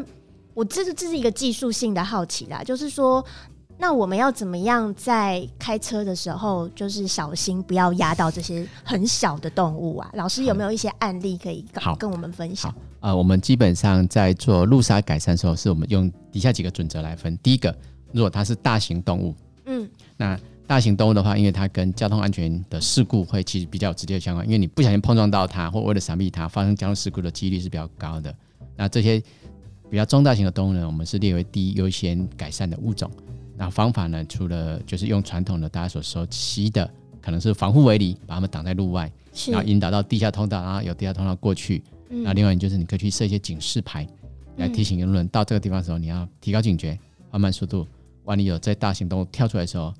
[0.54, 3.24] 我这是这是一个技术性的好奇啦，就是说。
[3.78, 10.08] 那我们要怎么样在开车的时候，就是小心不要压到这些很小的动物啊？
[10.14, 11.66] 老师有没有一些案例可以
[11.98, 12.72] 跟我们分享？
[13.00, 17.36] 呃，我们基本上在做路杀改善的时候，是我们用底下几个准则来分。
[17.40, 17.76] 第一个，
[18.12, 19.34] 如果它是大型动物，
[19.66, 28.32] 嗯，那大型动物的话，因为它跟交通安全的事故会其实比较有直接相关，因为你不小心碰撞到它，或为了闪避它，发生交通事故的几率是比较高的。
[28.76, 29.20] 那这些
[29.92, 33.12] 比较中大型的动物呢，我们是列为第一优先改善的物种。
[33.58, 36.90] 那方法呢，除了就是用传统的大家所熟悉的，
[37.22, 41.84] 可能是防护围篱，把它们挡在路外，是然后引导到地下通道，然后有地下通道过去。
[42.10, 44.08] 嗯那另外就是你可以去设一些警示牌，
[44.56, 46.98] 来提醒路人到这个地方的时候，你要提高警觉，
[47.30, 47.86] 放慢速度。
[48.24, 49.94] 万一有在大型动物跳出来的时候，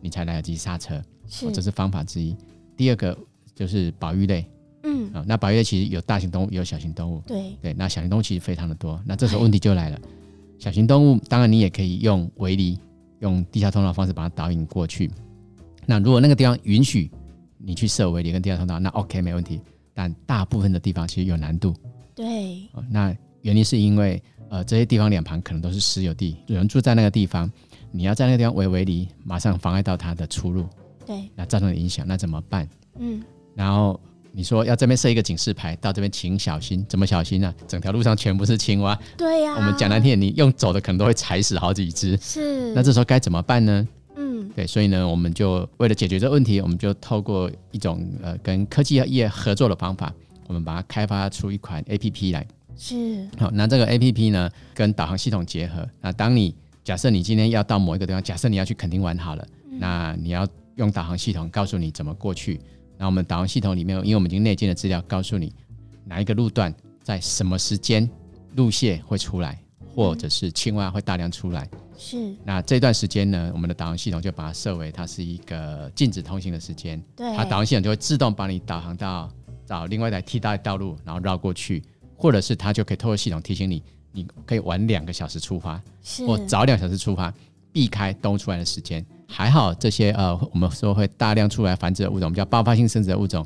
[0.00, 1.02] 你才来得及刹车。
[1.28, 2.36] 是哦，这是方法之一。
[2.76, 3.18] 第二个
[3.56, 4.46] 就是保育类
[4.84, 7.22] 嗯，啊、那保育类其实有大型动物，也有小型动物。
[7.26, 9.00] 对，对，那小型动物其实非常的多。
[9.04, 9.98] 那这时候问题就来了，
[10.58, 12.78] 小型动物当然你也可以用围篱，
[13.20, 15.10] 用地下通道的方式把它导引过去。
[15.86, 17.10] 那如果那个地方允许
[17.58, 19.60] 你去设围篱跟地下通道，那 OK 没问题。
[19.94, 21.74] 但大部分的地方其实有难度。
[22.14, 27.50] 对，哦那原因是因为呃这些地方两旁可能都是私有地，有人住在那个地方，
[27.90, 30.66] 你要在那个地方围围篱，马上妨碍到他的出入，
[31.06, 32.66] 对，那造成的影响，那怎么办？
[32.98, 33.22] 嗯，
[33.54, 34.00] 然后
[34.34, 42.16] 你说要这边设一个警示牌，到这边请小心，怎么小心呢、整条路上全部是青蛙，对呀、我们讲难听点，你用走的可能都会踩死好几只。
[42.16, 43.86] 是，那这时候该怎么办呢？
[44.16, 50.12] 嗯，对，所以呢，我们就为了解决这个问题，我们就透过一种呃跟科技业合作的方法，
[50.46, 52.46] 我们把它开发出一款 A P P 来。
[52.74, 55.86] 是，好，那这个 A P P 呢，跟导航系统结合。
[56.00, 59.46] 那当你假设你今天要到某一个地方，假设你要去垦丁玩好了，
[59.78, 62.58] 那你要用导航系统告诉你怎么过去。
[62.98, 65.52] 那我们导航系统里面，因为我们已经内建的资料，告诉你
[66.04, 68.08] 哪一个路段在什么时间
[68.54, 69.60] 路线会出来，
[69.94, 71.68] 或者是青蛙会大量出来。
[71.98, 79.30] 是，那这段时间呢，我们的导航系统就把它设为它是一个禁止通行的时间，对，它导航系统就会自动帮你导航到
[79.64, 81.82] 找另外一台替代道路，然后绕过去，
[82.16, 87.32] 或者是它就可以透过系统提醒你，你可以晚两个小时出发，是，或早两小时出发，
[87.72, 89.04] 避开东出来的时间。
[89.32, 93.44] 还好这些呃，我们说会大量出来繁殖的物种，我们叫爆发性生殖的物种，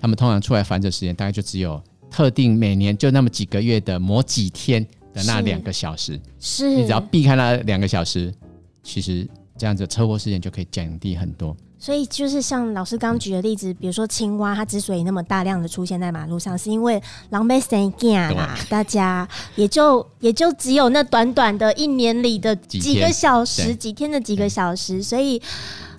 [0.00, 8.34] 它们通常出来繁殖时间大概就只有特定每年就那么几个月的某几天的那两个小时，是你只要避开那两个小时，
[8.82, 11.56] 其实这样子车祸事件就可以降低很多。
[11.78, 25.40] 所以就是像老师刚举的例子，比如说青蛙，它之所以那么大量的出现在马路上，是因为狼狈生囝啦，大家也就也就只有那短短的一年里的几个小时、对几天的几个小时，所以。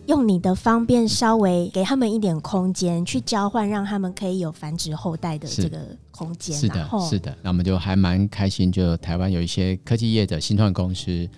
[0.06, 5.78] 用你的方便，稍微给他们一点空间去交换，让他们可以有繁殖后代的是这个
[6.10, 6.58] 空间。
[6.58, 11.30] 是的是的，那我们就还蛮开心，就台湾有一些科技业的新创公司，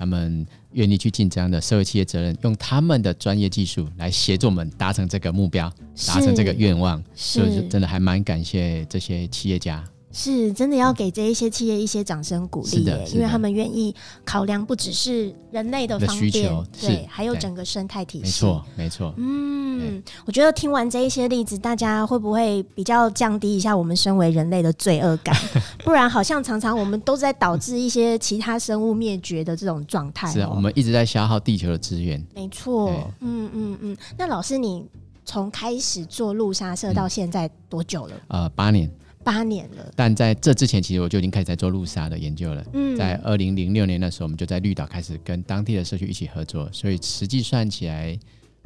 [0.00, 5.70] 他们愿意去尽这样的社会企业责任，用他们的专业技术来协助我们达成这个目标，
[6.06, 9.84] 达成这个愿望，所以是真的还蛮感谢这些企业家。
[10.12, 13.94] 是真的要给这一些企业一些掌声鼓励因为他们愿意
[14.24, 18.24] 考量不只是人类的的方便，对还有整个生态体系。
[18.24, 19.14] 没错，没错。
[19.16, 25.34] 嗯，我觉得听完这一些例子，大家会不会比较降低一下我们身为人类的罪恶感？
[25.84, 30.32] 不然好像常常我们都在导致一些其他生物灭绝的这种状态、哦。
[30.32, 32.24] 是啊，我们一直在消耗地球的资源。
[32.34, 33.96] 没错，嗯嗯嗯。
[34.16, 34.84] 那老师，你
[35.24, 38.14] 从开始做路杀社到现在多久了？
[38.28, 38.90] 呃，八年，
[39.24, 39.92] 八年了。
[39.96, 42.64] 但在这之前，其实我就已经开始在做路杀的研究了。
[42.72, 48.18] 嗯，在二零零六年的时候，我们就在绿岛开始跟当地的社区一起合作，所以实际算起来，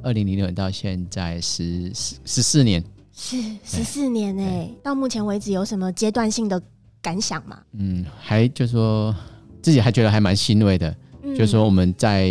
[0.03, 2.83] 二零零六年到现在十十十四年。
[3.17, 6.61] 是十四年哎、到目前为止有什么阶段性的
[7.01, 7.61] 感想吗？
[7.75, 9.14] 嗯，还就说
[9.62, 12.27] 自己还觉得还蛮欣慰的，嗯就是说我们在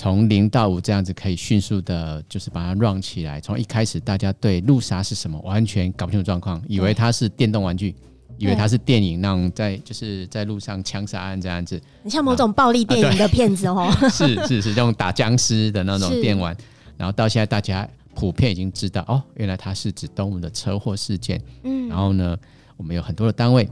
[0.00, 3.38] 从零到五这样子可以迅速的，就是把它 run 起来。
[3.38, 7.94] 从一开始大家对路杀是什么完全搞不清楚状况，以为它是电动玩具，
[8.38, 13.94] 以为它是电影那种在就是在路上枪杀案这样子，你像某种暴力电影的片子哦。
[14.10, 16.56] 是是是这种打僵尸的那种是电玩。
[16.96, 21.38] 然后到现在大家普遍已经知道哦，原来它是指动物的车祸事件。
[21.64, 22.34] 嗯然后呢，
[22.78, 23.68] 我们有很多的单位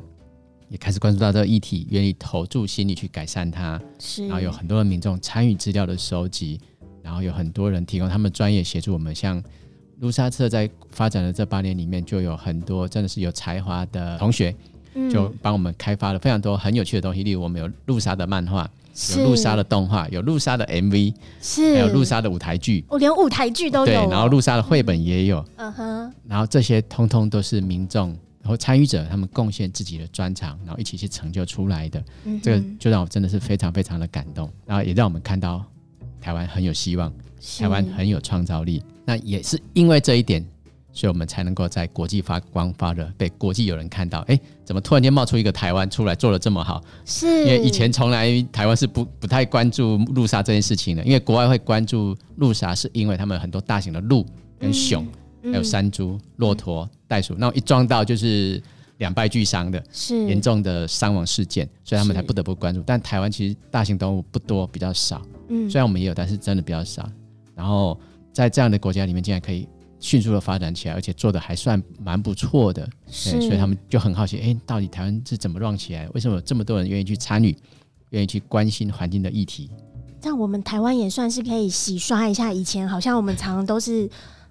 [0.69, 3.81] 也开始关注到这个议题，愿意投注心力去改善它。
[3.99, 6.61] 是，然后有很多的民众参与资料的收集，
[7.03, 9.15] 然后有很多人提供他们专业协助我们。
[9.15, 9.43] 像
[10.01, 14.55] 卢沙策在发展的这八年里面，就有很多真的是有才华的同学，
[14.95, 17.23] 嗯就帮我们开发了非常多很有趣的东西。
[17.23, 18.69] 例如，我们有路沙的漫画，
[19.17, 22.85] 有露莎的动画，有露莎的 MV，是还有露莎的舞台剧。
[22.89, 28.17] 我连舞台剧都对，有哦，然后露莎的绘本也有，嗯哼，然后这些通通都是民众
[28.49, 32.03] 然后参与者他们贡献自己的专长，然后一起去成就出来的。
[32.25, 35.63] 嗯这个就让我真的是非常非常的感动，然后也让我们看到
[36.19, 37.13] 台湾很有希望，
[37.59, 38.83] 台湾很有创造力。
[39.05, 40.43] 那也是因为这一点，
[40.95, 44.21] 所以我们才能够在国际发光发热，被国际有人看到。
[44.21, 46.83] 哎，怎么突然间冒出一个台湾出来做的这么好？
[47.05, 54.25] 是，因为以前从来台湾是不不太关注路杀这件事情的，因为国外会关注路杀，是因为他们有很多大型的鹿
[54.59, 55.07] 跟熊，
[55.43, 58.63] 嗯还有山猪、骆驼、袋鼠，那一撞到就是
[58.99, 59.83] 两败俱伤的。
[59.91, 62.83] 是严重的伤亡事件，所以他们才不得不关注。
[62.87, 65.21] 但台湾其实大型动物不多，比较少。
[65.49, 67.09] 嗯虽然我们也有，但是真的比较少。
[67.55, 67.99] 然后
[68.33, 69.67] 在这样的国家里面，竟然可以
[69.99, 72.89] 迅速的发展起来，而且做的还算蛮不错的。
[73.11, 76.09] 是，对，所以他们就很好奇，哎，到底台湾是怎么让起来？
[76.11, 77.57] 为什么有这么多人愿意去参与，
[78.11, 79.71] 愿意去关心环境的议题？
[80.21, 84.09] 这样我们台湾也算是可以洗刷一下以前，好像我们常常都是。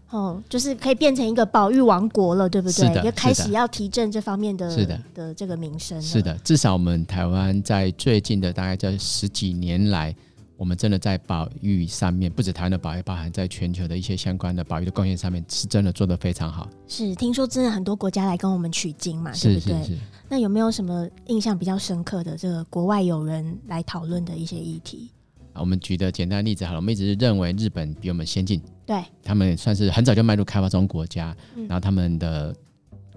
[0.10, 2.72] 哦，就是可以变成一个保育王国了，对不对？
[2.72, 6.02] 是的就开始要提振这方面的是的的这个名声。
[6.02, 10.16] 是的，至少我们台湾在最近的大概这十几年来，
[10.56, 16.70] 我们真的在保育上面，不止台湾的保育，包含在全球的一些相关的保育的贡献上面，是真的做得非常好。
[16.88, 19.78] 是，听说真的很多国家来跟我们取经嘛，对不对？
[19.80, 20.00] 是是是。
[20.30, 25.12] 那有没有什么印象比较深刻的这个国外友人来讨论的一些议题？
[25.52, 31.68] 啊我们举的简单的例子好了，我们一直是认为日本比我们先进，对，他们算是很早就迈入开发中国家，嗯。
[31.68, 32.56] 然后他们的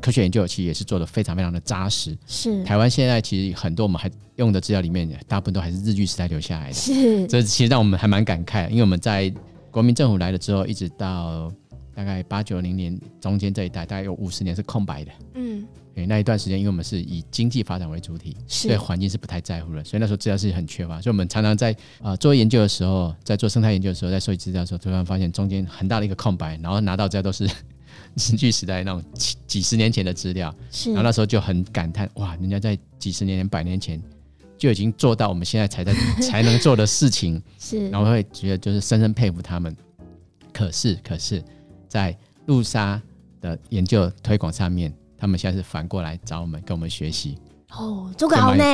[0.01, 2.19] 科学研究其实也是做的非常非常的扎实。
[2.27, 2.65] 是。
[2.65, 7.25] 台湾现在其实很多我们还用的资料里面，大部分都还是日据时代留下来的，是。
[7.29, 9.33] 这其实让我们还蛮感慨，因为我们在
[9.71, 11.53] 国民政府来了之后，一直到
[11.95, 15.13] 大概八九零年中间这一代，大概有五十年是空白的。
[15.35, 15.65] 嗯
[16.01, 21.01] 对，那一段时间，因为我们是以经济发展为主体，对环境是不太在乎的，所以那时候资料是很缺乏。
[21.01, 27.45] 所以我们常常在呃做研究的时候，在做生态研究的时候，在收集资料的时候，突然发现中间很大的一个空白，然后拿到资料都是
[28.17, 34.01] 日据时代那种几几十年前的资料，是然后那时候就很感叹，哇，人家在几十年前、百年前
[34.57, 39.77] 就已经做到我们现在才在 才能做的事情，是，然后会觉得就是深深佩服他们。
[40.53, 41.43] 可是，可是，
[41.89, 42.17] 在
[42.47, 43.01] 路沙
[43.41, 47.37] 的研究推广上面，他们现在是反过来找我们跟我们学习，
[47.71, 48.65] 哦，做个好呢，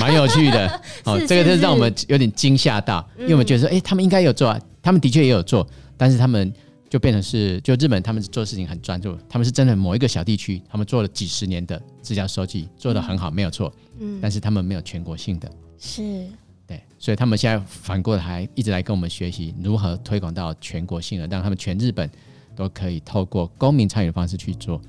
[0.00, 0.80] 蛮有趣的。
[1.04, 6.52] 哦，这个就是是让我们有点惊吓到，因为我们觉得说，哎、他们应该有做啊，他们的确也有做，但是他们
[6.88, 13.72] 就变成是，就日本他们做事情很专注，他们是真的某一个小地区，他们做了几十年的资料收集，做得很好，没有错。
[13.98, 16.26] 嗯，但是他们没有全国性的，是
[16.66, 22.08] 对，所以他们现在反过来一直来跟我们学习如何推广到全国性的，让他们全日本
[22.54, 24.80] 都可以透过公民参与的方式去做。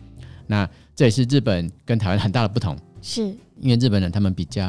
[0.51, 3.21] 那这也是日本跟台湾很大的不同，是
[3.59, 4.65] 因为日本人他们比较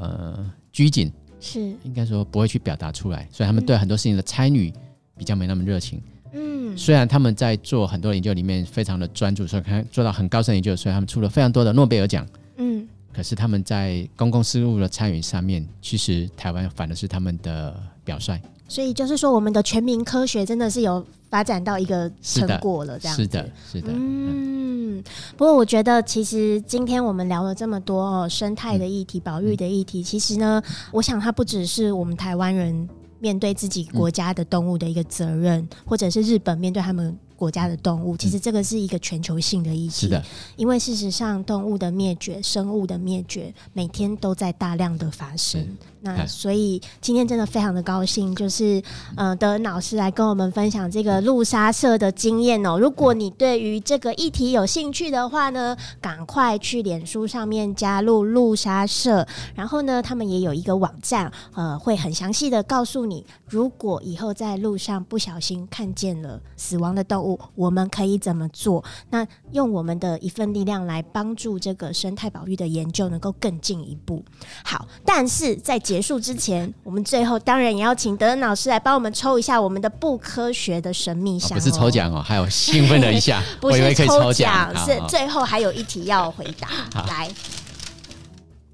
[0.00, 4.72] 呃拘谨，是，应该说不会去表达出来，所以他们对很多事情的参与
[5.18, 6.00] 比较没那么热情。
[6.32, 12.26] 嗯，虽然他们在做很多研究里面非常的专注，所以看做到很高深研究，所以他们出了非常多的诺贝尔奖。
[12.56, 18.40] 嗯，可是他们在公共事务的参与上面，其实台湾反而是他们的表率。
[18.70, 23.24] 所以就是说，我们的全民科学真的是有发展到一个成果了，这样子。
[23.24, 25.04] 是的，是的，嗯嗯，
[25.36, 30.62] 不过我觉得其实今天我们聊了这么多哦，生态的议题、保育的议题，其实呢，
[30.92, 40.06] 我想它不只是我们台湾人面对自己国家的动物的一个责任，或者是日本面对他们国家的动物，其实这个是一个全球性的议题。
[40.06, 45.60] 是的，因为事实上，动物的灭绝、生物的灭绝，每天都在大量的发生。
[45.60, 45.66] 是。
[46.02, 48.82] 那哎所以今天真的非常的高兴，就是
[49.16, 52.78] 呃德恩老师来跟我们分享这个路沙社的经验哦。
[52.78, 68.82] 如果你对于这个议题有兴趣的话呢，赶快去脸书上面加入路沙社，然后呢，他们也有一个网站，呃，会很详细的告诉你，如果以后在路上不小心看见了死亡的动物，我们可以怎么做？
[69.10, 74.24] 那用我们的一份力量来帮助这个生态保育的研究能够更进一步。
[74.64, 86.68] 好，但是在结束之前，我们最后当然也要请德恩老师来帮我们抽一下我们的不科学的神秘箱、哦不是抽，奖哦，还有兴奋了一下，不 我以为可以是抽奖，奖，是最后还有一题要回答。
[86.94, 87.28] 好来，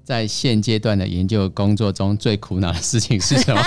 [0.03, 3.59] 在现阶段的研究工作中最苦恼的事情是什么？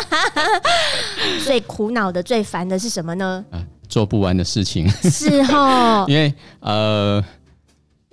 [1.45, 3.45] 最苦恼的、最烦的是什么呢？
[3.51, 4.89] 啊，做不完的事情。
[5.11, 7.21] 是哈， 因为呃，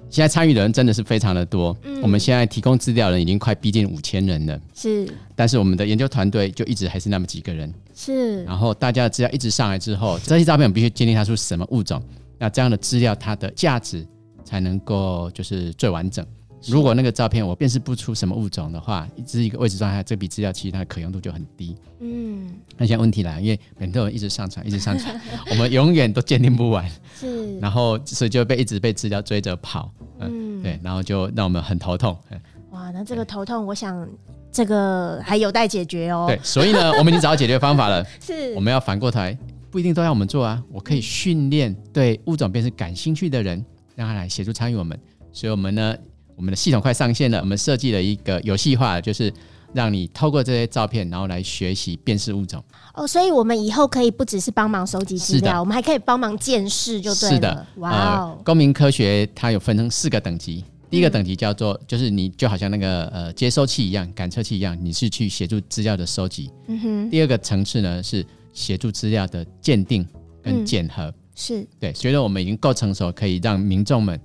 [0.09, 2.01] 现在参与的人真的是非常的多，嗯。
[2.01, 5.07] 我们现在提供资料的人已经快逼近五千人了，是。
[5.35, 8.43] 但是我们的研究团队就一直还是那么几个人，是。
[8.43, 12.01] 然后大家的资料一直上来之后，这些照片我们必须鉴定它是什么物种，
[12.37, 14.05] 那这样的资料它的价值
[14.43, 16.25] 才能够就是最完整。
[16.65, 21.75] 如果那个照片我辨识不出什么物种的话，只是一个位置状态，这笔资料其实它的可用度就很低。
[21.99, 25.19] 嗯那现在问题来了，因为很多人一直上传，一直上传，
[25.51, 26.89] 我们永远都鉴定不完，
[27.19, 32.17] 是然后所以就被一直被资料追着跑，嗯，嗯对，然后就让我们很头痛。
[32.31, 32.39] 嗯
[32.71, 34.07] 哇，那这个头痛，我想
[34.51, 36.25] 这个还有待解决哦。
[36.27, 38.05] 对，，所以呢， 我们已经找到解决方法了。
[38.19, 39.35] 是我们要反过头来，
[39.71, 43.63] 不一定都要我们做啊，我可以训练对物种辨识感兴趣的人，
[43.95, 44.99] 让他来协助参与我们。
[45.31, 45.95] 所以，我们呢，
[46.38, 49.33] 我们的系统快上线了，我们设计了一个游戏化，就是
[49.73, 52.63] 让你透过这些照片，然后来学习辨识物种。
[52.93, 57.35] 哦，所以我们以后可以不只是帮忙收集资料，我们还可以帮忙见识，就对了。
[57.35, 60.63] 是的，哇呃哦，，公民科学它有分成四个等级。
[60.89, 66.49] 第一个等级叫做，就是你就好像那个呃接收器一样，感测器一样，你是去协助资料的收集。
[66.67, 70.07] 嗯哼，第二个层次呢是协助资料的鉴定
[70.41, 71.13] 跟嗯检核。
[71.35, 74.17] 是对，随着我们已经够成熟，可以让民众们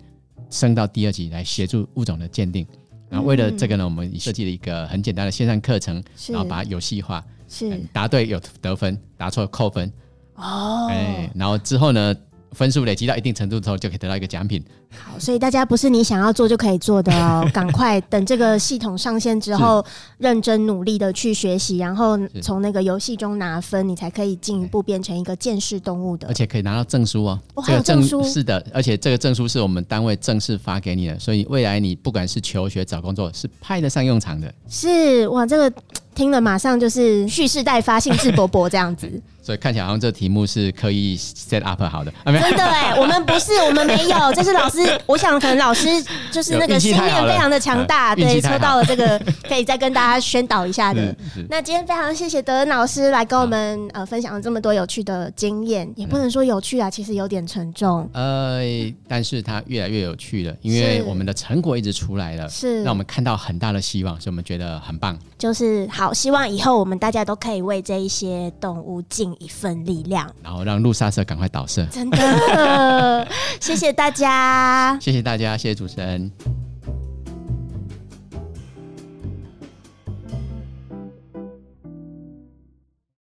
[0.52, 2.64] 升到第二级来协助物种的鉴定。
[3.08, 9.92] 然后为了这个呢，我们设计了一个很简单的线上课程，然后把它游戏化，是嗯答对有得分，答错扣分。
[10.36, 12.14] 哦，哎，然后之后呢，
[12.52, 14.62] 分数累积到一定程度之后，就可以得到一个奖品。
[14.90, 19.84] 好，所以大家不是你想要做就可以做的哦，赶快等这个系统上线之后，
[20.18, 26.34] 认真努力的去学习，然后从那个游戏中拿分，你才可以进一步变成一个见识动物的而。
[26.34, 27.40] 且可以拿到证书哦。
[27.54, 34.52] 哦还有证书是的，而且这个证书是我们单位正式发给你的，所以未来你不管是求学、找工作，是派得上用场的。
[34.68, 35.72] 是哇，这个
[36.14, 39.10] 听了马上就是蓄势待发、兴致勃勃这样子。
[39.42, 42.12] 所以看起来好像这题目是刻意 set up 好的。
[42.24, 45.88] 真的哎，我们不是，我们没有， 这是老师，我想可能老师
[46.30, 51.12] 就是那个心念非常的强大，对，抽到了这个，可以再跟大家宣导一下的。
[51.48, 58.08] 那今天非常谢谢德恩老师来跟我们呃分享了这么多有趣的经验，也不能说有趣啊，其实有点沉重。
[58.12, 58.60] 呃，
[59.08, 65.18] 但是它越来越有趣了，因为我们的成果一直出来了，是让我们看到很大的希望，所以我们觉得很棒。
[65.36, 70.26] 就是好，希望以后我们大家都可以为这一些动物尽一份力量。
[70.42, 71.84] 然后让路杀社赶快倒社。
[71.90, 73.28] 真的，
[73.60, 74.96] 谢谢大家。
[75.02, 76.32] 谢谢大家，谢谢主持人。